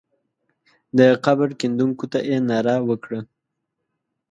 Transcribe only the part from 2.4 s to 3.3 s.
ناره وکړه.